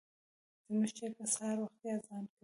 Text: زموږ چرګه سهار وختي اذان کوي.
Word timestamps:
زموږ 0.65 0.89
چرګه 0.97 1.25
سهار 1.33 1.55
وختي 1.61 1.87
اذان 1.95 2.23
کوي. 2.31 2.37